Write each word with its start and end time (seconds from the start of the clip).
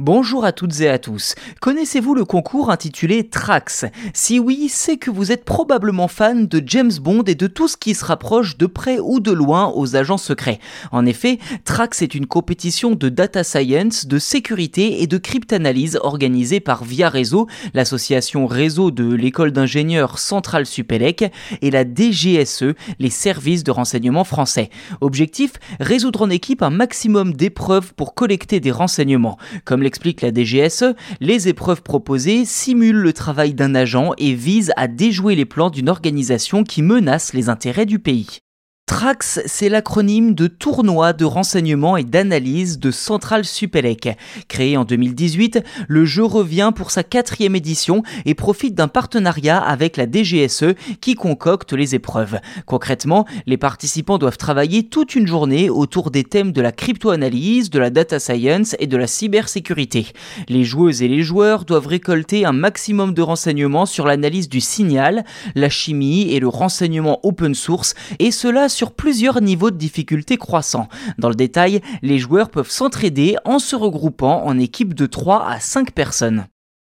Bonjour 0.00 0.44
à 0.44 0.50
toutes 0.50 0.80
et 0.80 0.88
à 0.88 0.98
tous. 0.98 1.36
Connaissez-vous 1.60 2.16
le 2.16 2.24
concours 2.24 2.70
intitulé 2.72 3.28
Trax? 3.28 3.84
Si 4.12 4.40
oui, 4.40 4.68
c'est 4.68 4.96
que 4.96 5.08
vous 5.08 5.30
êtes 5.30 5.44
probablement 5.44 6.08
fan 6.08 6.48
de 6.48 6.60
James 6.66 6.90
Bond 7.00 7.22
et 7.28 7.36
de 7.36 7.46
tout 7.46 7.68
ce 7.68 7.76
qui 7.76 7.94
se 7.94 8.04
rapproche 8.04 8.58
de 8.58 8.66
près 8.66 8.98
ou 8.98 9.20
de 9.20 9.30
loin 9.30 9.72
aux 9.72 9.94
agents 9.94 10.18
secrets. 10.18 10.58
En 10.90 11.06
effet, 11.06 11.38
Trax 11.64 12.02
est 12.02 12.16
une 12.16 12.26
compétition 12.26 12.96
de 12.96 13.08
data 13.08 13.44
science, 13.44 14.06
de 14.06 14.18
sécurité 14.18 15.00
et 15.00 15.06
de 15.06 15.16
cryptanalyse 15.16 15.96
organisée 16.02 16.58
par 16.58 16.82
Via 16.82 17.08
Réseau, 17.08 17.46
l'association 17.72 18.48
réseau 18.48 18.90
de 18.90 19.14
l'école 19.14 19.52
d'ingénieurs 19.52 20.18
Centrale 20.18 20.66
Supélec 20.66 21.32
et 21.62 21.70
la 21.70 21.84
DGSE, 21.84 22.74
les 22.98 23.10
services 23.10 23.62
de 23.62 23.70
renseignement 23.70 24.24
français. 24.24 24.70
Objectif 25.00 25.52
résoudre 25.78 26.22
en 26.22 26.30
équipe 26.30 26.64
un 26.64 26.70
maximum 26.70 27.32
d'épreuves 27.32 27.94
pour 27.94 28.14
collecter 28.14 28.58
des 28.58 28.72
renseignements. 28.72 29.38
Comme 29.64 29.83
l'explique 29.84 30.22
la 30.22 30.32
DGSE, 30.32 30.94
les 31.20 31.48
épreuves 31.48 31.82
proposées 31.82 32.44
simulent 32.44 32.96
le 32.96 33.12
travail 33.12 33.54
d'un 33.54 33.74
agent 33.76 34.12
et 34.18 34.34
visent 34.34 34.72
à 34.76 34.88
déjouer 34.88 35.36
les 35.36 35.44
plans 35.44 35.70
d'une 35.70 35.88
organisation 35.88 36.64
qui 36.64 36.82
menace 36.82 37.32
les 37.32 37.48
intérêts 37.48 37.86
du 37.86 38.00
pays. 38.00 38.43
TRAX, 38.86 39.40
c'est 39.46 39.70
l'acronyme 39.70 40.34
de 40.34 40.46
Tournoi 40.46 41.14
de 41.14 41.24
renseignement 41.24 41.96
et 41.96 42.04
d'analyse 42.04 42.78
de 42.78 42.90
Centrale 42.90 43.46
Supélec. 43.46 44.10
Créé 44.46 44.76
en 44.76 44.84
2018, 44.84 45.64
le 45.88 46.04
jeu 46.04 46.22
revient 46.22 46.70
pour 46.76 46.90
sa 46.90 47.02
quatrième 47.02 47.56
édition 47.56 48.02
et 48.26 48.34
profite 48.34 48.74
d'un 48.74 48.88
partenariat 48.88 49.56
avec 49.58 49.96
la 49.96 50.04
DGSE 50.04 50.74
qui 51.00 51.14
concocte 51.14 51.72
les 51.72 51.94
épreuves. 51.94 52.38
Concrètement, 52.66 53.24
les 53.46 53.56
participants 53.56 54.18
doivent 54.18 54.36
travailler 54.36 54.86
toute 54.86 55.14
une 55.14 55.26
journée 55.26 55.70
autour 55.70 56.10
des 56.10 56.24
thèmes 56.24 56.52
de 56.52 56.60
la 56.60 56.70
crypto-analyse, 56.70 57.70
de 57.70 57.78
la 57.78 57.88
data 57.88 58.18
science 58.18 58.76
et 58.80 58.86
de 58.86 58.98
la 58.98 59.06
cybersécurité. 59.06 60.08
Les 60.50 60.64
joueuses 60.64 61.00
et 61.00 61.08
les 61.08 61.22
joueurs 61.22 61.64
doivent 61.64 61.86
récolter 61.86 62.44
un 62.44 62.52
maximum 62.52 63.14
de 63.14 63.22
renseignements 63.22 63.86
sur 63.86 64.06
l'analyse 64.06 64.50
du 64.50 64.60
signal, 64.60 65.24
la 65.54 65.70
chimie 65.70 66.34
et 66.34 66.38
le 66.38 66.48
renseignement 66.48 67.20
open 67.22 67.54
source, 67.54 67.94
et 68.18 68.30
cela 68.30 68.68
sur 68.74 68.92
plusieurs 68.92 69.40
niveaux 69.40 69.70
de 69.70 69.76
difficulté 69.76 70.36
croissants. 70.36 70.88
Dans 71.18 71.28
le 71.28 71.34
détail, 71.34 71.80
les 72.02 72.18
joueurs 72.18 72.50
peuvent 72.50 72.70
s'entraider 72.70 73.36
en 73.44 73.58
se 73.58 73.76
regroupant 73.76 74.44
en 74.44 74.58
équipes 74.58 74.94
de 74.94 75.06
3 75.06 75.46
à 75.46 75.60
5 75.60 75.92
personnes. 75.92 76.46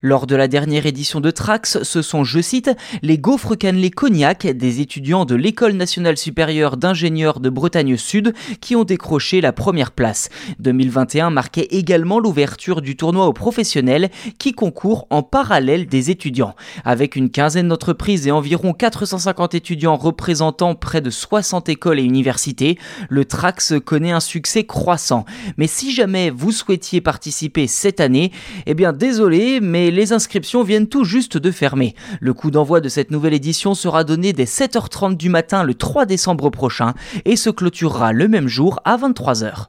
Lors 0.00 0.28
de 0.28 0.36
la 0.36 0.46
dernière 0.46 0.86
édition 0.86 1.18
de 1.18 1.32
Trax, 1.32 1.82
ce 1.82 2.02
sont, 2.02 2.22
je 2.22 2.38
cite, 2.38 2.70
les 3.02 3.18
gaufres 3.18 3.58
cannelés 3.58 3.90
cognac 3.90 4.46
des 4.46 4.80
étudiants 4.80 5.24
de 5.24 5.34
l'École 5.34 5.72
nationale 5.72 6.16
supérieure 6.16 6.76
d'ingénieurs 6.76 7.40
de 7.40 7.50
Bretagne 7.50 7.96
Sud 7.96 8.32
qui 8.60 8.76
ont 8.76 8.84
décroché 8.84 9.40
la 9.40 9.52
première 9.52 9.90
place. 9.90 10.28
2021 10.60 11.30
marquait 11.30 11.66
également 11.72 12.20
l'ouverture 12.20 12.80
du 12.80 12.94
tournoi 12.94 13.26
aux 13.26 13.32
professionnels 13.32 14.08
qui 14.38 14.52
concourent 14.52 15.08
en 15.10 15.24
parallèle 15.24 15.88
des 15.88 16.10
étudiants. 16.12 16.54
Avec 16.84 17.16
une 17.16 17.28
quinzaine 17.28 17.66
d'entreprises 17.66 18.28
et 18.28 18.30
environ 18.30 18.74
450 18.74 19.56
étudiants 19.56 19.96
représentant 19.96 20.76
près 20.76 21.00
de 21.00 21.10
60 21.10 21.68
écoles 21.70 21.98
et 21.98 22.04
universités, 22.04 22.78
le 23.08 23.24
Trax 23.24 23.74
connaît 23.84 24.12
un 24.12 24.20
succès 24.20 24.62
croissant. 24.62 25.24
Mais 25.56 25.66
si 25.66 25.92
jamais 25.92 26.30
vous 26.30 26.52
souhaitiez 26.52 27.00
participer 27.00 27.66
cette 27.66 27.98
année, 27.98 28.30
eh 28.66 28.74
bien 28.74 28.92
désolé, 28.92 29.58
les 29.90 30.12
inscriptions 30.12 30.62
viennent 30.62 30.88
tout 30.88 31.04
juste 31.04 31.36
de 31.36 31.50
fermer. 31.50 31.94
Le 32.20 32.34
coup 32.34 32.50
d'envoi 32.50 32.80
de 32.80 32.88
cette 32.88 33.10
nouvelle 33.10 33.34
édition 33.34 33.74
sera 33.74 34.04
donné 34.04 34.32
dès 34.32 34.44
7h30 34.44 35.16
du 35.16 35.28
matin 35.28 35.62
le 35.62 35.74
3 35.74 36.06
décembre 36.06 36.50
prochain 36.50 36.94
et 37.24 37.36
se 37.36 37.50
clôturera 37.50 38.12
le 38.12 38.28
même 38.28 38.48
jour 38.48 38.80
à 38.84 38.96
23h. 38.96 39.68